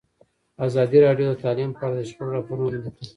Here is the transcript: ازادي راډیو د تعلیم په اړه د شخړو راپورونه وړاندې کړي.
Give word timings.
ازادي 0.67 0.97
راډیو 1.05 1.27
د 1.29 1.33
تعلیم 1.43 1.69
په 1.75 1.81
اړه 1.85 1.95
د 1.97 2.01
شخړو 2.09 2.33
راپورونه 2.35 2.63
وړاندې 2.67 2.89
کړي. 2.95 3.05